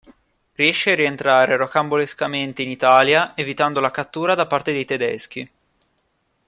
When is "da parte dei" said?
4.33-4.83